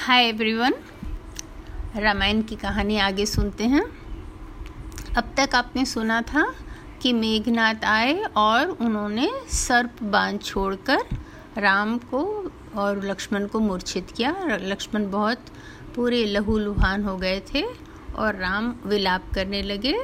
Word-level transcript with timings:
Hi 0.00 0.24
everyone 0.24 0.74
Ramayan 1.96 2.40
की 2.42 2.56
कहानी 2.56 2.96
आगे 2.98 3.24
सुनते 3.26 3.64
हैं। 3.64 3.82
अब 5.16 5.32
तक 5.36 5.54
आपने 5.54 5.84
सुना 5.84 6.20
था 6.22 6.44
कि 7.02 7.12
मेघनाथ 7.12 7.84
आए 7.84 8.14
और 8.36 8.68
उन्होंने 8.70 9.28
सर्प 9.52 10.02
बाँध 10.02 10.40
छोड़कर 10.42 11.04
राम 11.58 11.96
को 11.98 12.22
और 12.76 13.04
लक्ष्मण 13.06 13.46
को 13.46 13.60
मूर्छित 13.60 14.10
किया। 14.16 14.34
लक्ष्मण 14.62 15.10
बहुत 15.10 15.52
पूरे 15.96 16.24
लहूलुहान 16.24 17.04
हो 17.04 17.16
गए 17.16 17.40
थे 17.54 17.64
और 18.16 18.36
राम 18.36 18.74
विलाप 18.86 19.30
करने 19.34 19.62
लगे, 19.62 19.96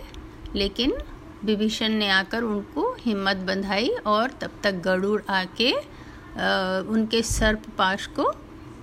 लेकिन 0.55 0.95
विभीषण 1.45 1.93
ने 1.95 2.11
आकर 2.11 2.43
उनको 2.43 2.95
हिम्मत 3.01 3.37
बंधाई 3.49 3.89
और 4.07 4.39
तब 4.41 4.61
तक 4.63 4.83
गरुड़ 4.85 5.21
आके 5.31 5.73
उनके 6.91 7.23
सर्प 7.25 7.71
पाश 7.79 8.07
को 8.07 8.33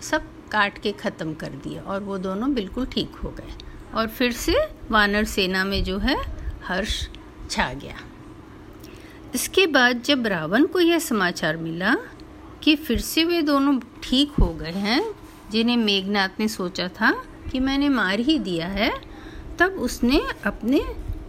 सब 0.02 0.32
काट 0.54 0.78
के 0.78 0.92
ख़त्म 0.92 1.34
कर 1.34 1.50
दिया 1.64 1.82
और 1.82 2.04
वो 2.04 2.18
दोनों 2.18 2.54
बिल्कुल 2.54 2.86
ठीक 2.86 3.16
हो 3.16 3.30
गए। 3.30 3.54
और 3.96 4.08
फिर 4.08 4.32
से 4.32 4.56
वानर 4.92 5.24
सेना 5.24 5.64
में 5.64 5.84
जो 5.84 5.98
है, 5.98 6.18
हर्ष 6.68 7.08
छा 7.50 7.74
गया। 7.74 7.96
इसके 9.36 9.68
बाद 9.68 10.02
जब 10.02 10.28
रावण 10.28 10.66
को 10.66 10.80
यह 10.80 11.00
समाचार 11.00 11.58
मिला 11.58 11.96
कि 12.64 12.76
फिर 12.76 13.00
से 13.00 13.24
वे 13.24 13.42
दोनों 13.42 13.80
ठीक 14.04 14.32
हो 14.32 14.54
गए 14.54 14.72
हैं, 14.72 15.04
जिन्हें 15.52 15.78
मेघनाथ 15.78 16.40
ने 16.40 16.48
सोचा 16.48 16.88
था 16.88 17.12
कि 17.52 17.60
मैंने 17.60 17.90
मार 17.90 18.20
ही 18.20 18.40
दिया 18.40 18.68
है, 18.68 18.92
तब 19.60 19.72
उसने 19.80 20.22
अपने 20.46 20.82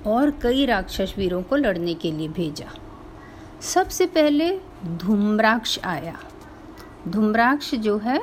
और 0.06 0.31
कई 0.43 0.67
राक्षस 0.67 1.15
वीरों 1.19 1.43
को 1.43 1.56
लड़ने 1.56 1.95
के 1.95 2.12
लिए 2.12 2.29
भेजा। 2.29 2.70
सबसे 3.62 4.06
पहले 4.06 4.51
धूम्राक्ष 4.87 5.79
आया। 5.84 6.19
धूम्राक्ष 7.09 7.75
जो 7.75 7.98
है 7.98 8.19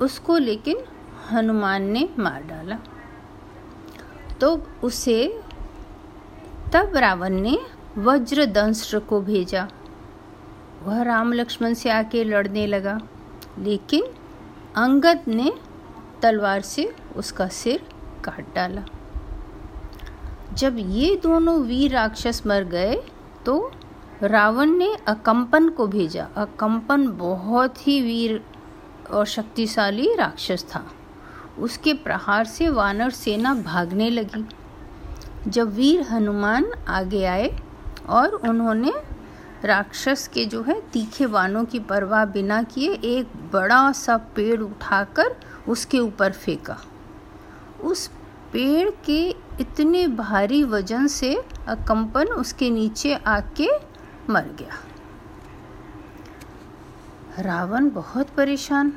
उसको 0.00 0.36
लेकिन 0.38 0.84
हनुमान 1.30 1.82
ने 1.84 2.08
मार 2.18 2.42
डाला। 2.42 2.78
तो 4.40 4.50
उसे 4.82 5.26
तब 6.72 6.96
रावण 6.96 7.40
ने 7.40 7.58
वज्रदंष्ट्र 7.98 8.98
को 9.00 9.20
भेजा। 9.22 9.68
वह 10.82 11.02
राम 11.02 11.32
लक्ष्मण 11.32 11.74
से 11.74 11.90
आके 11.90 12.22
लड़ने 12.24 12.66
लगा, 12.66 12.98
लेकिन 13.58 14.04
अंगद 14.76 15.24
ने 15.28 15.52
तलवार 16.22 16.60
से 16.62 16.92
उसका 17.16 17.48
सिर 17.52 17.82
काट 18.24 18.54
डाला। 18.54 18.84
जब 20.52 20.76
ये 20.80 21.14
दोनों 21.22 21.58
वीर 21.62 21.92
राक्षस 21.92 22.42
मर 22.46 22.64
गए 22.66 22.94
तो 23.46 23.70
रावण 24.22 24.70
ने 24.70 24.94
अकंपन 25.08 25.68
को 25.68 25.86
भेजा। 25.86 26.28
अकंपन 26.36 27.06
बहुत 27.08 27.86
ही 27.86 28.00
वीर 28.02 28.40
और 29.10 29.26
शक्तिशाली 29.26 30.14
राक्षस 30.14 30.64
था। 30.74 30.84
उसके 31.58 31.94
प्रहार 31.94 32.44
से 32.44 32.68
वानर 32.68 33.10
सेना 33.10 33.54
भागने 33.54 34.10
लगी। 34.10 34.44
जब 35.50 35.74
वीर 35.74 36.02
हनुमान 36.02 36.72
आगे 36.88 37.24
आए 37.24 37.58
और 38.08 38.28
उन्होंने 38.28 38.92
राक्षस 39.64 40.28
के 40.28 40.44
जो 40.44 40.62
है 40.62 40.80
तीखे 40.80 41.26
वानों 41.26 41.64
की 41.64 41.78
परवाह 41.78 42.24
बिना 42.24 42.62
किए 42.62 42.92
एक 42.92 43.28
बड़ा 43.52 43.92
सा 43.92 44.16
पेड़ 44.16 44.60
उठाकर 44.60 45.36
उसके 45.68 45.98
ऊपर 45.98 46.32
फेंका। 46.32 46.78
उस 47.84 48.06
पेड़ 48.52 48.90
के 49.04 49.28
इतने 49.60 50.06
भारी 50.06 50.62
वज़न 50.64 51.06
से 51.06 51.34
अकंपन 51.68 52.26
उसके 52.26 52.70
नीचे 52.70 53.14
आके 53.14 53.68
मर 54.30 54.44
गया। 54.58 54.87
रावण 57.38 57.88
बहुत 57.90 58.30
परेशान। 58.30 58.92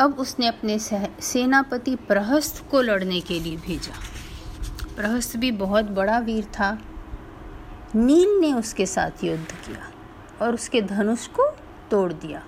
अब 0.00 0.18
उसने 0.18 0.46
अपने 0.46 0.78
सेनापति 0.78 1.94
प्रहस्त 2.08 2.62
को 2.70 2.80
लड़ने 2.80 3.20
के 3.20 3.38
लिए 3.40 3.56
भेजा। 3.56 3.94
प्रहस्त 4.96 5.36
भी 5.36 5.50
बहुत 5.52 5.84
बड़ा 5.90 6.18
वीर 6.18 6.44
था। 6.44 6.70
नील 7.94 8.38
ने 8.40 8.52
उसके 8.52 8.86
साथ 8.86 9.24
युद्ध 9.24 9.52
किया 9.66 9.90
और 10.42 10.54
उसके 10.54 10.82
धनुष 10.82 11.26
को 11.28 11.50
तोड़ 11.90 12.12
दिया। 12.12 12.42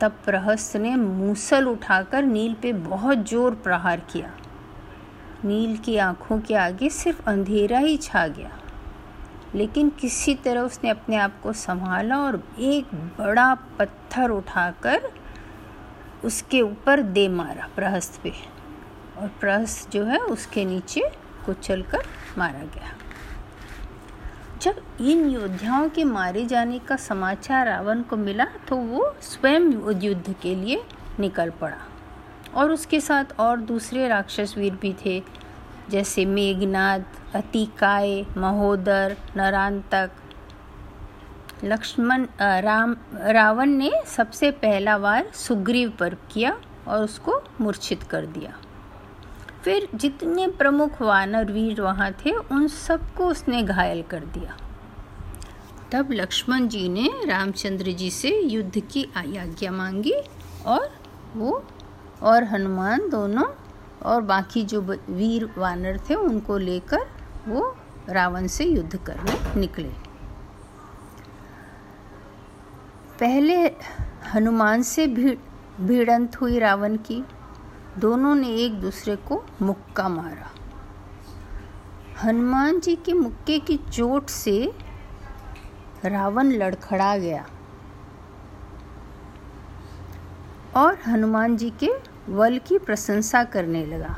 तब 0.00 0.20
प्रहस्त 0.24 0.76
ने 0.76 0.94
मूसल 0.96 1.68
उठाकर 1.68 2.22
नील 2.22 2.54
पे 2.54 2.72
बहुत 2.72 3.28
ज़ोर 3.28 3.54
प्रहार 3.54 4.00
किया। 4.12 4.32
नील 5.44 5.76
की 5.76 5.96
आँखों 5.98 6.40
के 6.40 6.54
आगे 6.56 6.88
सिर्फ़ 6.90 7.22
अंधेरा 7.26 7.78
ही 7.78 7.96
छा 7.96 8.26
गया। 8.28 8.58
लेकिन 9.54 9.88
किसी 9.90 10.34
तरह 10.34 10.60
उसने 10.60 10.90
अपने 10.90 11.16
आप 11.16 11.40
को 11.42 11.52
संभाला 11.52 12.18
और 12.18 12.42
एक 12.58 12.94
बड़ा 13.18 13.54
पत्थर 13.78 14.30
उठाकर 14.30 15.10
उसके 16.24 16.60
ऊपर 16.62 17.02
दे 17.02 17.28
मारा, 17.28 17.68
प्रहस्त 17.76 18.20
पे। 18.22 18.32
और 19.18 19.28
प्रहस्त 19.40 19.90
जो 19.90 20.04
है, 20.04 20.18
उसके 20.18 20.64
नीचे 20.64 21.02
कुचल 21.46 21.82
कर 21.82 22.06
मारा 22.38 22.64
गया। 22.74 22.92
जब 24.62 24.82
इन 25.00 25.28
योद्धाओं 25.30 25.88
के 25.88 26.04
मारे 26.04 26.44
जाने 26.46 26.78
का 26.78 26.96
समाचार 26.96 27.66
रावण 27.66 28.02
को 28.02 28.16
मिला 28.16 28.44
तो 28.68 28.76
वो 28.76 29.14
स्वयं 29.22 29.70
युद्ध 30.02 30.34
के 30.42 30.54
लिए 30.54 30.82
निकल 31.20 31.50
पड़ा। 31.50 31.76
और 32.54 32.70
उसके 32.70 33.00
साथ 33.00 33.38
और 33.40 33.60
दूसरे 33.60 34.08
राक्षस 34.08 34.54
वीर 34.58 34.74
भी 34.74 34.94
थे। 35.06 35.22
जैसे 35.90 36.24
मेघनाथ 36.24 37.34
अतिकाय, 37.34 38.24
महोदर, 38.36 39.16
नरांतक। 39.36 40.10
लक्ष्मण 41.64 42.26
राम, 42.40 42.96
रावण 43.14 43.70
ने 43.70 43.90
सबसे 44.06 44.50
पहला 44.50 44.96
वार 44.96 45.30
सुग्रीव 45.34 45.90
पर 45.90 46.14
किया 46.30 46.56
और 46.88 47.02
उसको 47.02 47.40
मूर्छित 47.60 48.02
कर 48.02 48.26
दिया। 48.26 48.52
फिर 49.64 49.88
जितने 49.94 50.46
प्रमुख 50.48 51.00
वानर 51.02 51.52
वीर 51.52 51.80
वहाँ 51.80 52.10
थे, 52.12 52.30
उन 52.30 52.66
सबको 52.68 53.26
उसने 53.26 53.62
घायल 53.62 54.02
कर 54.02 54.20
दिया। 54.20 54.56
तब 55.92 56.12
लक्ष्मण 56.12 56.68
जी 56.68 56.88
ने 56.88 57.08
रामचंद्र 57.26 57.92
जी 57.92 58.10
से 58.10 58.40
युद्ध 58.42 58.80
की 58.90 59.06
आज्ञा 59.16 59.70
मांगी 59.70 60.14
और 60.66 60.90
वो 61.36 61.64
और 62.22 62.44
हनुमान 62.44 63.08
दोनों 63.10 63.44
और 64.02 64.22
बाकी 64.22 64.64
जो 64.64 64.80
वीर 65.10 65.54
वानर 65.58 65.98
थे, 65.98 66.14
उनको 66.14 66.58
लेकर 66.58 67.00
वो 67.48 67.76
रावण 68.08 68.46
से 68.46 68.64
युद्ध 68.64 68.96
करने 68.96 69.60
निकले। 69.60 69.88
पहले 73.20 73.66
हनुमान 74.34 74.82
से 74.82 75.06
भीड़, 75.06 75.38
भिड़ंत 75.80 76.40
हुई 76.40 76.58
रावण 76.58 76.96
की। 76.96 77.24
दोनों 77.98 78.34
ने 78.34 78.48
एक 78.48 78.80
दूसरे 78.80 79.16
को 79.16 79.44
मुक्का 79.62 80.08
मारा। 80.08 80.50
हनुमान 82.24 82.80
जी 82.80 82.96
के 82.96 83.12
मुक्के 83.12 83.58
की 83.58 83.76
चोट 83.76 84.26
से 84.26 84.72
रावण 86.04 86.46
लड़खड़ा 86.46 87.16
गया। 87.16 87.46
और 90.76 90.98
हनुमान 91.06 91.56
जी 91.56 91.70
के 91.70 92.09
वल 92.28 92.58
की 92.58 92.78
प्रशंसा 92.78 93.42
करने 93.44 93.84
लगा। 93.86 94.16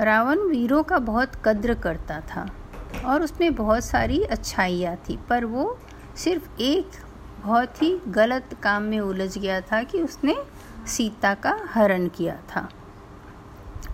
रावण 0.00 0.38
वीरों 0.38 0.82
का 0.82 0.98
बहुत 0.98 1.32
कद्र 1.44 1.74
करता 1.74 2.20
था 2.20 2.46
और 3.04 3.22
उसमें 3.22 3.54
बहुत 3.54 3.84
सारी 3.84 4.22
अच्छाइयाँ 4.22 4.96
थी, 4.96 5.18
पर 5.28 5.44
वो 5.44 5.78
सिर्फ़ 6.16 6.48
एक 6.60 6.90
बहुत 7.44 7.82
ही 7.82 7.98
गलत 8.08 8.56
काम 8.62 8.82
में 8.82 9.00
उलझ 9.00 9.38
गया 9.38 9.60
था 9.60 9.82
कि 9.82 10.02
उसने 10.02 10.36
सीता 10.86 11.34
का 11.34 11.56
हरण 11.70 12.08
किया 12.08 12.36
था 12.50 12.68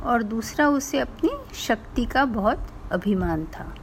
और 0.03 0.23
दूसरा 0.23 0.69
उसे 0.69 0.99
अपनी 0.99 1.31
शक्ति 1.55 2.05
का 2.05 2.25
बहुत 2.25 2.67
अभिमान 2.93 3.44
था। 3.44 3.75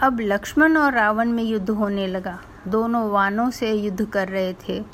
अब 0.00 0.20
लक्ष्मण 0.20 0.76
और 0.76 0.92
रावण 0.92 1.28
में 1.28 1.42
युद्ध 1.42 1.70
होने 1.70 2.06
लगा। 2.06 2.38
दोनों 2.68 3.08
वानों 3.10 3.50
से 3.50 3.72
युद्ध 3.72 4.06
कर 4.06 4.28
रहे 4.28 4.52
थे। 4.68 4.84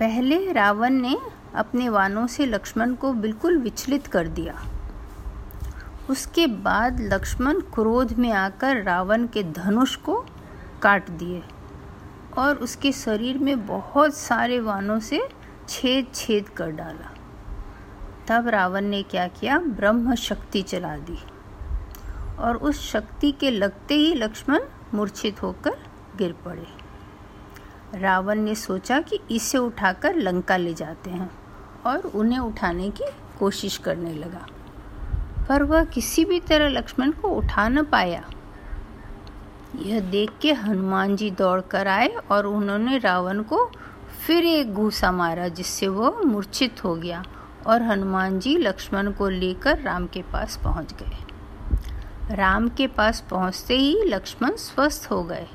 पहले 0.00 0.52
रावण 0.52 0.90
ने 0.90 1.16
अपने 1.54 1.88
वानों 1.88 2.26
से 2.26 2.46
लक्ष्मण 2.46 2.94
को 2.94 3.12
बिल्कुल 3.12 3.58
विचलित 3.58 4.06
कर 4.06 4.28
दिया। 4.28 4.54
उसके 6.10 6.46
बाद 6.46 7.00
लक्ष्मण 7.00 7.60
क्रोध 7.60 8.12
में 8.12 8.32
आकर 8.32 8.82
रावण 8.82 9.26
के 9.26 9.42
धनुष 9.42 9.96
को 9.96 10.26
काट 10.82 11.10
दिए 11.10 11.42
और 12.38 12.56
उसके 12.56 12.92
शरीर 12.92 13.38
में 13.38 13.66
बहुत 13.66 14.14
सारे 14.14 14.60
वानों 14.60 15.00
से 15.00 15.22
छेद 15.68 16.06
छेद 16.14 16.48
कर 16.48 16.70
डाला। 16.70 17.14
तब 18.28 18.48
रावण 18.48 18.84
ने 18.84 19.02
क्या 19.02 19.28
किया? 19.28 19.58
ब्रह्म 19.58 20.14
शक्ति 20.14 20.62
चला 20.62 20.96
दी 20.96 21.18
और 22.38 22.56
उस 22.56 22.90
शक्ति 22.92 23.32
के 23.32 23.50
लगते 23.50 23.94
ही 23.94 24.14
लक्ष्मण 24.14 24.60
मूर्छित 24.94 25.42
होकर 25.42 25.76
गिर 26.16 26.32
पड़े। 26.44 26.79
रावण 27.94 28.38
ने 28.38 28.54
सोचा 28.54 29.00
कि 29.00 29.20
इसे 29.30 29.58
उठाकर 29.58 30.14
लंका 30.14 30.56
ले 30.56 30.74
जाते 30.74 31.10
हैं 31.10 31.30
और 31.86 31.98
उन्हें 31.98 32.38
उठाने 32.38 32.90
की 32.90 33.04
कोशिश 33.38 33.76
करने 33.78 34.14
लगा। 34.14 34.46
पर 35.48 35.62
वह 35.62 35.84
किसी 35.84 36.24
भी 36.24 36.40
तरह 36.40 36.68
लक्ष्मण 36.68 37.10
को 37.10 37.28
उठा 37.28 37.68
न 37.68 37.82
पाया। 37.82 38.30
यह 39.76 40.00
देख 40.00 40.30
के 40.40 40.52
हनुमान 40.52 41.16
जी 41.16 41.30
दौड़ 41.30 41.60
कर 41.60 41.88
आए 41.88 42.08
और 42.08 42.46
उन्होंने 42.46 42.98
रावण 42.98 43.42
को 43.42 43.70
फिर 44.26 44.44
एक 44.44 44.74
घूसा 44.74 45.12
मारा, 45.12 45.48
जिससे 45.48 45.88
वह 45.88 46.20
मूर्छित 46.20 46.84
हो 46.84 46.94
गया 46.94 47.24
और 47.66 47.82
हनुमान 47.82 48.38
जी 48.38 48.56
लक्ष्मण 48.56 49.12
को 49.12 49.28
लेकर 49.28 49.78
राम 49.78 50.06
के 50.06 50.22
पास 50.22 50.60
पहुँच 50.64 50.92
गए। 50.92 51.16
राम 52.34 52.68
के 52.68 52.86
पास 52.86 53.24
पहुँचते 53.30 53.76
ही 53.76 54.02
लक्ष्मण 54.04 54.56
स्वस्थ 54.56 55.10
हो 55.10 55.22
गए। 55.22 55.46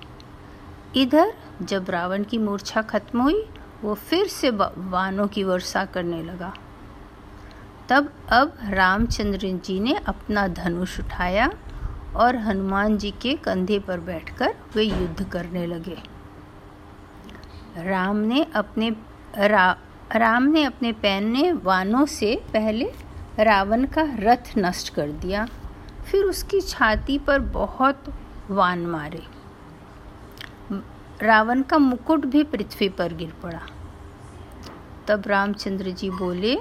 इधर 0.95 1.33
जब 1.62 1.89
रावण 1.89 2.24
की 2.24 2.38
मूर्छा 2.38 2.81
खत्म 2.81 3.21
हुई 3.21 3.44
वो 3.83 3.94
फिर 3.94 4.27
से 4.27 4.50
वानों 4.50 5.27
की 5.27 5.44
वर्षा 5.44 5.86
करने 5.86 6.21
लगा। 6.24 6.53
तब 7.89 8.09
अब 8.31 8.57
रामचंद्र 8.69 9.51
जी 9.65 9.80
ने 9.80 9.95
अपना 10.07 10.47
धनुष 10.47 11.00
उठाया 11.00 11.50
और 12.15 12.36
हनुमान 12.36 12.97
जी 12.97 13.12
के 13.12 13.33
कंधे 13.36 13.80
पर 13.80 14.00
बैठकर 14.00 14.56
वे 14.75 14.83
युद्ध 14.83 15.30
करने 15.30 15.65
लगे। 15.68 15.97
राम 17.77 18.18
ने 18.18 18.45
अपने 18.56 18.89
रा, 19.38 19.75
राम 20.15 20.44
ने 20.44 20.63
अपने 20.63 20.91
पैने 20.94 21.51
वानों 21.53 22.06
से 22.06 22.36
पहले 22.53 22.91
रावण 23.39 23.86
का 23.86 24.03
रथ 24.19 24.57
नष्ट 24.57 24.94
कर 24.94 25.12
दिया 25.12 25.48
फिर 26.06 26.24
उसकी 26.24 26.62
छाती 26.62 27.18
पर 27.19 27.39
बहुत 27.39 28.13
वान 28.50 28.86
मारे। 28.86 29.24
रावण 31.21 31.62
का 31.62 31.77
मुकुट 31.77 32.25
भी 32.25 32.44
पृथ्वी 32.44 32.89
पर 32.89 33.13
गिर 33.13 33.33
पड़ा। 33.44 33.62
तब 35.07 35.23
रामचंद्र 35.27 35.91
जी 35.91 36.09
बोले 36.09 36.57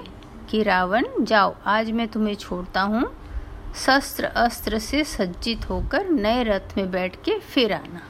कि, 0.51 0.63
रावण, 0.63 1.05
जाओ, 1.21 1.55
आज 1.67 1.91
मैं 1.91 2.09
तुम्हें 2.09 2.35
छोड़ता 2.35 2.83
हूँ। 2.83 3.13
शस्त्र 3.87 4.25
अस्त्र 4.25 4.79
से 4.79 5.05
सज्जित 5.05 5.71
होकर 5.71 6.09
नए 6.09 6.43
रथ 6.43 6.77
में 6.77 6.91
बैठ 6.91 7.17
के 7.17 7.39
फिर 7.39 7.73
आना। 7.73 8.03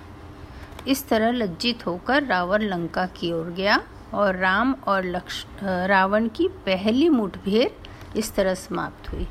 इस 0.88 1.08
तरह 1.08 1.30
लज्जित 1.30 1.86
होकर 1.86 2.22
रावण 2.22 2.62
लंका 2.62 3.06
की 3.06 3.32
ओर 3.32 3.46
गया 3.46 3.82
और 4.14 4.36
राम 4.36 4.74
और 4.86 5.04
लक्ष, 5.04 5.44
रावण 5.62 6.28
की 6.28 6.48
पहली 6.48 7.08
मुठभेड़ 7.08 7.88
इस 8.18 8.34
तरह 8.34 8.54
समाप्त 8.54 9.12
हुई। 9.12 9.28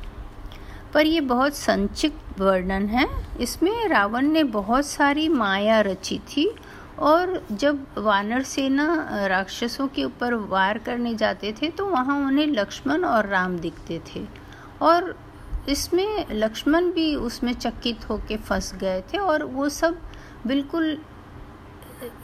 पर 0.93 1.05
यह 1.05 1.21
बहुत 1.21 1.55
संक्षिप्त 1.55 2.41
वर्णन 2.41 2.85
है। 2.87 3.07
इसमें 3.39 3.87
रावण 3.87 4.25
ने 4.27 4.43
बहुत 4.43 4.85
सारी 4.85 5.29
माया 5.29 5.81
रची 5.81 6.19
थी 6.19 6.55
और 7.03 7.41
जब 7.53 7.85
वानर 7.97 8.43
सेना 8.43 8.85
राक्षसों 9.27 9.87
के 9.87 10.03
ऊपर 10.03 10.33
वार 10.49 10.77
करने 10.77 11.13
जाते 11.15 11.53
थे 11.61 11.69
तो 11.69 11.85
वहाँ 11.87 12.17
उन्हें 12.27 12.47
लक्ष्मण 12.47 13.03
और 13.05 13.27
राम 13.27 13.57
दिखते 13.59 14.01
थे। 14.07 14.25
और 14.81 15.15
इसमें 15.69 16.25
लक्ष्मण 16.31 16.91
भी 16.91 17.15
उसमें 17.17 17.53
चकित 17.53 18.09
होके 18.09 18.37
फंस 18.39 18.73
गए 18.75 19.01
थे 19.13 19.17
और 19.17 19.43
वो 19.45 19.67
सब 19.71 19.97
बिल्कुल 20.47 20.97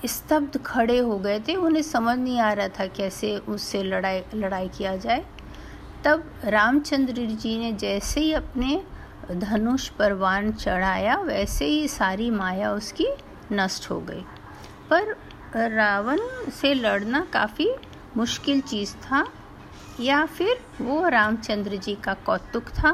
स्तब्ध 0.05 0.57
खड़े 0.65 0.97
हो 0.99 1.17
गए 1.19 1.39
थे। 1.39 1.55
उन्हें 1.57 1.81
समझ 1.83 2.17
नहीं 2.19 2.39
आ 2.39 2.51
रहा 2.53 2.67
था 2.69 2.85
कैसे 2.87 3.37
उससे 3.49 3.83
लड़ाई 3.83 4.23
लड़ाई 4.35 4.67
किया 4.67 4.95
जाए। 4.97 5.25
तब 6.05 6.23
रामचंद्र 6.45 7.25
जी 7.25 7.57
ने 7.59 7.71
जैसे 7.73 8.19
ही 8.21 8.33
अपने 8.33 8.81
धनुष 9.31 9.87
पर 9.89 10.13
वान 10.15 10.51
चढ़ाया, 10.53 11.15
वैसे 11.17 11.65
ही 11.65 11.87
सारी 11.87 12.29
माया 12.31 12.71
उसकी 12.73 13.07
नष्ट 13.51 13.89
हो 13.91 13.99
गई। 14.01 14.23
पर 14.89 15.15
रावण 15.71 16.19
से 16.51 16.73
लड़ना 16.73 17.25
काफ़ी 17.33 17.69
मुश्किल 18.17 18.61
चीज़ 18.61 18.95
था, 18.95 19.25
या 19.99 20.25
फिर 20.27 20.59
वो 20.81 21.07
रामचंद्र 21.07 21.75
जी 21.77 21.95
का 21.95 22.13
कौतुक 22.25 22.69
था 22.73 22.91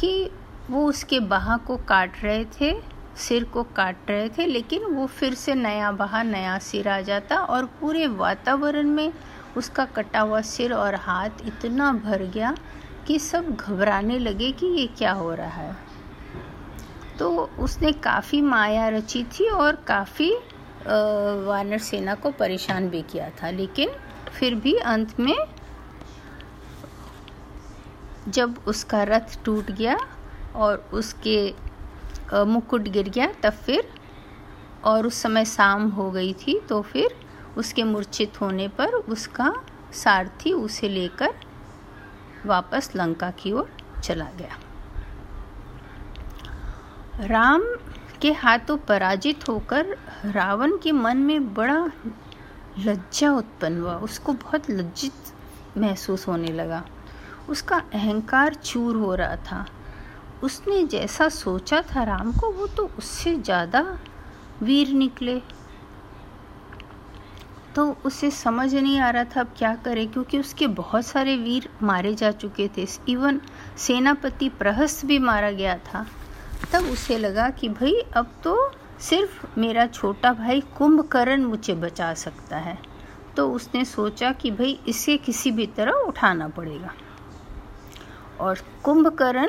कि 0.00 0.30
वो 0.70 0.84
उसके 0.86 1.20
बहा 1.20 1.56
को 1.56 1.76
काट 1.78 2.22
रहे 2.22 2.44
थे, 2.60 2.72
सिर 3.18 3.44
को 3.44 3.62
काट 3.76 4.10
रहे 4.10 4.28
थे, 4.28 4.46
लेकिन 4.46 4.84
वो 4.84 5.06
फिर 5.08 5.34
से 5.34 5.54
नया 5.54 5.90
बहा, 5.92 6.22
नया 6.22 6.58
सिर 6.58 6.88
आ 6.88 7.00
जाता 7.00 7.36
और 7.36 7.64
पूरे 7.80 8.06
वातावरण 8.06 8.88
में 8.88 9.12
उसका 9.56 9.84
कटा 9.86 10.20
हुआ 10.20 10.40
सिर 10.40 10.72
और 10.72 10.94
हाथ 10.94 11.46
इतना 11.46 11.92
भर 11.94 12.22
गया 12.24 12.54
कि 13.06 13.18
सब 13.18 13.54
घबराने 13.56 14.18
लगे 14.18 14.50
कि 14.52 14.66
ये 14.66 14.86
क्या 14.98 15.12
हो 15.12 15.34
रहा 15.34 15.62
है। 15.62 15.76
तो 17.18 17.30
उसने 17.58 17.92
काफ़ी 17.92 18.40
माया 18.40 18.88
रची 18.88 19.22
थी 19.32 19.48
और 19.48 19.76
काफ़ी 19.86 20.32
वानर 20.82 21.78
सेना 21.80 22.14
को 22.14 22.30
परेशान 22.32 22.88
भी 22.88 23.02
किया 23.02 23.28
था, 23.42 23.50
लेकिन 23.50 23.90
फिर 24.30 24.54
भी 24.54 24.74
अंत 24.74 25.18
में 25.20 25.36
जब 28.28 28.58
उसका 28.66 29.02
रथ 29.04 29.42
टूट 29.44 29.70
गया 29.72 29.96
और 30.56 30.88
उसके 30.92 31.54
मुकुट 32.46 32.88
गिर 32.88 33.08
गया, 33.08 33.26
तब 33.42 33.52
फिर, 33.66 33.88
और 34.84 35.06
उस 35.06 35.22
समय 35.22 35.44
शाम 35.46 35.88
हो 35.90 36.10
गई 36.10 36.32
थी 36.38 36.58
तो 36.68 36.80
फिर 36.82 37.14
उसके 37.58 37.82
मूर्छित 37.84 38.40
होने 38.40 38.68
पर 38.68 38.94
उसका 39.08 39.52
सारथी 39.94 40.52
उसे 40.52 40.88
लेकर 40.88 41.34
वापस 42.46 42.90
लंका 42.96 43.30
की 43.32 43.52
ओर 43.52 43.70
चला 44.02 44.28
गया। 44.38 44.58
राम 47.26 47.62
के 48.22 48.32
हाथों 48.32 48.76
पराजित 48.78 49.48
होकर 49.48 49.96
रावण 50.26 50.76
के 50.78 50.92
मन 50.92 51.16
में 51.18 51.52
बड़ा 51.54 51.84
लज्जा 52.78 53.32
उत्पन्न 53.32 53.80
हुआ। 53.80 53.94
उसको 53.98 54.32
बहुत 54.34 54.70
लज्जित 54.70 55.78
महसूस 55.78 56.26
होने 56.28 56.52
लगा। 56.52 56.84
उसका 57.48 57.76
अहंकार 57.94 58.54
चूर 58.54 58.96
हो 58.96 59.14
रहा 59.14 59.36
था। 59.42 59.64
उसने 60.42 60.82
जैसा 60.84 61.28
सोचा 61.28 61.80
था 61.86 62.02
राम 62.04 62.32
को, 62.32 62.50
वो 62.50 62.66
तो 62.66 62.90
उससे 62.98 63.34
ज़्यादा 63.36 63.80
वीर 64.62 64.92
निकले। 64.94 65.40
तो 67.74 67.86
उसे 68.04 68.30
समझ 68.30 68.74
नहीं 68.74 68.98
आ 69.00 69.10
रहा 69.10 69.24
था 69.26 69.40
अब 69.40 69.52
क्या 69.58 69.74
करे, 69.74 70.06
क्योंकि 70.06 70.38
उसके 70.38 70.66
बहुत 70.68 71.06
सारे 71.06 71.36
वीर 71.36 71.68
मारे 71.82 72.14
जा 72.14 72.30
चुके 72.32 72.68
थे। 72.76 72.86
इवन 73.08 73.40
सेनापति 73.78 74.48
प्रहस्त 74.48 75.04
भी 75.06 75.18
मारा 75.20 75.50
गया 75.50 75.76
था। 75.84 76.06
तब 76.72 76.84
उसे 76.84 77.18
लगा 77.18 77.50
कि 77.50 77.68
भाई, 77.68 78.02
अब 78.14 78.32
तो 78.44 78.72
सिर्फ़ 79.00 79.46
मेरा 79.58 79.86
छोटा 79.86 80.32
भाई 80.32 80.60
कुंभकर्ण 80.60 81.44
मुझे 81.44 81.74
बचा 81.74 82.14
सकता 82.14 82.56
है। 82.56 82.78
तो 83.36 83.52
उसने 83.52 83.84
सोचा 83.84 84.32
कि 84.32 84.50
भाई, 84.50 84.80
इसे 84.88 85.16
किसी 85.16 85.50
भी 85.50 85.66
तरह 85.66 85.92
उठाना 85.92 86.48
पड़ेगा। 86.48 86.92
और 88.40 88.58
कुंभकर्ण 88.82 89.48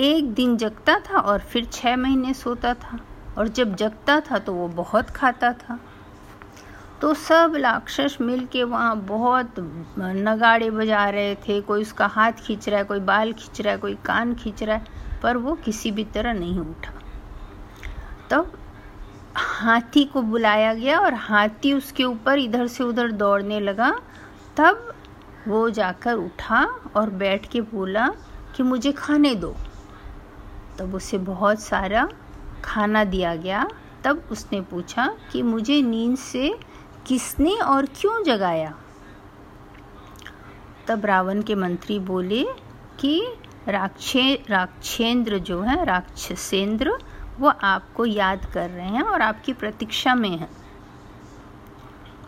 एक 0.00 0.32
दिन 0.34 0.56
जगता 0.56 0.98
था 0.98 1.18
और 1.18 1.38
फिर 1.38 1.64
छः 1.64 1.96
महीने 1.96 2.34
सोता 2.34 2.74
था। 2.74 2.98
और 3.38 3.48
जब 3.48 3.74
जगता 3.74 4.20
था 4.20 4.38
तो 4.38 4.52
वो 4.52 4.68
बहुत 4.68 5.10
खाता 5.10 5.52
था। 5.52 5.80
तो 7.00 7.14
सब 7.14 7.52
राक्षस 7.56 8.18
मिल 8.20 8.46
के 8.46 8.64
वहाँ 8.64 8.96
बहुत 8.96 9.54
नगाड़े 9.98 10.70
बजा 10.70 11.08
रहे 11.10 11.34
थे। 11.34 11.60
कोई 11.60 11.82
उसका 11.82 12.06
हाथ 12.06 12.32
खींच 12.32 12.68
रहा 12.68 12.78
है, 12.78 12.84
कोई 12.84 13.00
बाल 13.00 13.32
खींच 13.32 13.60
रहा 13.60 13.72
है, 13.72 13.78
कोई 13.78 13.94
कान 13.94 14.34
खींच 14.34 14.62
रहा 14.62 14.76
है। 14.76 15.00
पर 15.22 15.36
वो 15.36 15.54
किसी 15.54 15.90
भी 15.90 16.04
तरह 16.04 16.32
नहीं 16.32 16.58
उठा। 16.58 16.92
तब 18.30 18.52
हाथी 19.36 20.04
को 20.04 20.22
बुलाया 20.22 20.74
गया 20.74 20.98
और 20.98 21.14
हाथी 21.14 21.72
उसके 21.72 22.04
ऊपर 22.04 22.38
इधर 22.38 22.66
से 22.66 22.84
उधर 22.84 23.10
दौड़ने 23.12 23.60
लगा। 23.60 24.00
तब 24.56 24.94
वो 25.48 25.70
जाकर 25.70 26.14
उठा 26.14 26.74
और 26.96 27.10
बैठ 27.10 27.48
के 27.48 27.60
बोला 27.60 28.08
कि 28.56 28.62
मुझे 28.62 28.92
खाने 28.92 29.34
दो। 29.34 29.56
तब 30.78 30.94
उसे 30.94 31.18
बहुत 31.18 31.60
सारा 31.60 32.08
खाना 32.64 33.04
दिया 33.04 33.36
गया। 33.36 33.68
तब 34.04 34.28
उसने 34.32 34.60
पूछा 34.60 35.14
कि 35.32 35.42
मुझे 35.42 35.82
नींद 35.82 36.16
से 36.16 36.58
किसने 37.06 37.54
और 37.54 37.86
क्यों 37.86 38.24
जगाया? 38.24 38.74
तब 40.86 41.06
रावण 41.06 41.42
के 41.42 41.54
मंत्री 41.54 41.98
बोले 41.98 42.46
कि 43.00 43.34
राक्षे, 43.70 44.34
राक्षेंद्र 44.50 45.38
जो 45.38 45.60
है, 45.60 45.84
राक्षसेंद्र, 45.84 46.98
वो 47.38 47.48
आपको 47.48 48.04
याद 48.06 48.44
कर 48.44 48.70
रहे 48.70 48.88
हैं 48.88 49.02
और 49.02 49.22
आपकी 49.22 49.52
प्रतीक्षा 49.52 50.14
में 50.14 50.30
है। 50.30 50.48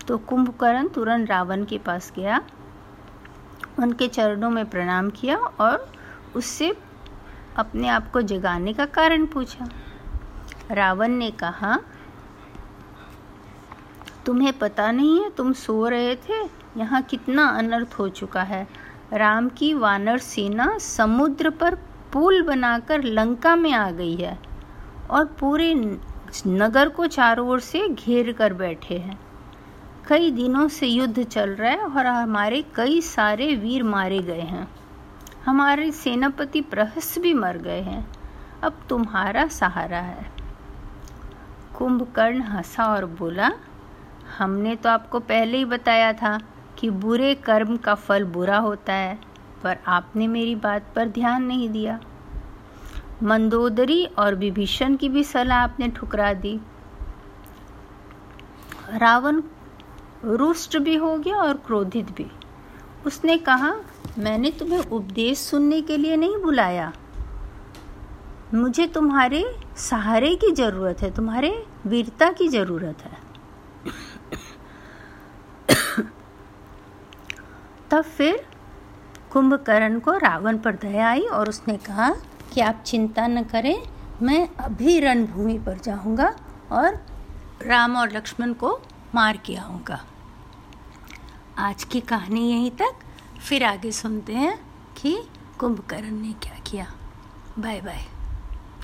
तो 0.09 0.19
कुंभकर्ण 0.19 0.89
तुरंत 0.89 1.31
रावण 1.31 1.65
के 1.65 1.79
पास 1.79 2.13
गया, 2.17 2.41
उनके 3.79 4.09
चरणों 4.09 4.51
में 4.51 4.71
प्रणाम 4.71 5.11
किया 5.11 5.37
और 5.37 5.93
उससे 6.37 6.77
अपने 7.57 7.89
आप 7.89 8.11
को 8.11 8.23
जगाने 8.23 8.73
का 8.73 8.87
कारण 8.87 9.27
पूछा। 9.27 9.69
रावण 10.71 11.09
ने 11.09 11.31
कहा, 11.31 11.79
तुम्हें 14.27 14.59
पता 14.59 14.91
नहीं 14.93 15.21
है, 15.23 15.31
तुम 15.31 15.53
सो 15.53 15.89
रहे 15.89 16.17
थे, 16.17 16.43
यहाँ 16.77 17.03
कितना 17.03 17.47
अनर्थ 17.49 17.95
हो 17.99 18.09
चुका 18.09 18.43
है। 18.43 18.67
राम 19.13 19.49
की 19.49 19.75
वानर 19.75 20.19
सेना 20.19 20.79
समुद्र 20.79 21.51
पर 21.51 21.75
पुल 22.13 22.43
बनाकर 22.43 23.03
लंका 23.03 23.57
में 23.57 23.73
आ 23.73 23.91
गई 23.91 24.15
है 24.17 24.39
और 25.11 25.25
पूरे 25.25 25.75
नगर 26.47 26.89
को 26.89 27.07
चारों 27.07 27.49
ओर 27.49 27.61
से 27.61 27.89
घेर 27.89 28.33
कर 28.33 28.53
बैठे 28.53 28.99
हैं। 28.99 29.19
कई 30.09 30.31
दिनों 30.31 30.69
से 30.69 30.87
युद्ध 30.87 31.23
चल 31.23 31.51
रहा 31.51 31.71
है 31.71 31.79
और 31.79 32.07
हमारे 32.07 32.65
कई 32.75 33.01
सारे 33.01 33.55
वीर 33.57 33.83
मारे 33.83 34.19
गए 34.19 34.41
हैं। 34.41 34.69
हमारे 35.47 35.91
सेनापति 35.93 36.61
प्रहस 36.61 37.19
भी 37.19 37.35
मर 37.35 37.57
गए 37.57 37.81
हैं। 37.81 38.07
अब 38.65 38.81
तुम्हारा 38.89 39.47
सहारा 39.47 39.99
है। 39.99 40.27
कुंभकर्ण 41.79 42.43
हंसा 42.43 42.85
और 42.85 43.07
बोला, 43.07 43.51
हमने 44.39 44.77
तो 44.77 44.89
आपको 44.89 45.21
पहले 45.21 45.59
ही 45.59 45.65
बताया 45.65 46.13
था 46.13 46.39
कि 46.83 46.91
बुरे 46.91 47.35
कर्म 47.35 47.77
का 47.77 47.95
फल 47.95 48.25
बुरा 48.25 48.59
होता 48.59 48.93
है, 48.93 49.19
पर 49.63 49.77
आपने 49.87 50.27
मेरी 50.29 50.55
बात 50.55 50.87
पर 50.97 51.09
ध्यान 51.09 51.43
नहीं 51.43 51.69
दिया। 51.69 52.01
मंदोदरी 53.23 54.05
और 54.05 54.35
विभीषण 54.35 54.97
की 54.97 55.09
भी 55.09 55.25
सलाह 55.25 55.59
आपने 55.59 55.89
ठुकरा 55.89 56.33
दी। 56.35 56.61
रावण 58.95 59.43
रुष्ट 60.25 60.77
भी 60.79 60.97
हो 60.97 61.17
गया 61.19 61.37
और 61.37 61.57
क्रोधित 61.57 62.11
भी। 62.11 62.27
उसने 63.07 63.37
कहा, 63.39 63.75
मैंने 64.19 64.51
तुम्हें 64.51 64.79
उपदेश 64.79 65.39
सुनने 65.39 65.81
के 65.83 65.97
लिए 65.97 66.17
नहीं 66.17 66.37
बुलाया। 66.37 66.93
मुझे 68.55 68.87
तुम्हारे 68.87 69.45
सहारे 69.77 70.35
की 70.37 70.51
ज़रूरत 70.53 71.03
है, 71.03 71.15
तुम्हारे 71.15 71.67
वीरता 71.87 72.33
की 72.33 72.49
ज़रूरत 72.49 73.03
है। 73.03 73.22
तब 77.93 78.03
फिर 78.03 78.47
कुंभकर्ण 79.33 80.01
को 80.01 80.13
रावण 80.13 80.59
पर 80.59 80.75
दया 80.75 81.09
आई 81.11 81.21
और 81.21 81.49
उसने 81.49 81.77
कहा 81.77 82.15
कि 82.53 82.61
आप 82.61 82.83
चिंता 82.87 83.27
न 83.27 83.43
करें, 83.45 83.83
मैं 84.23 84.49
अभी 84.57 85.01
रणभूमि 85.01 85.59
पर 85.59 85.79
जाऊँगा 85.79 86.37
और 86.73 87.07
राम 87.67 87.97
और 87.97 88.13
लक्ष्मण 88.13 88.53
को 88.53 88.81
मार 89.15 89.37
के 89.37 89.57
आऊँगा। 89.57 90.05
आज 91.59 91.85
की 91.85 92.01
कहानी 92.01 92.51
यहीं 92.51 92.71
तक। 92.71 92.95
फिर 93.49 93.65
आगे 93.65 93.93
सुनते 93.93 94.33
हैं 94.33 94.59
कि 94.97 95.17
कुंभकर्ण 95.59 96.11
ने 96.11 96.33
क्या 96.33 96.59
किया। 96.71 96.87
Bye 97.59 97.81
bye 97.81 98.05